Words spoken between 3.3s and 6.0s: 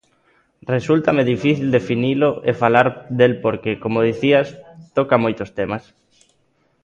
porque, como dicías, toca moitos temas.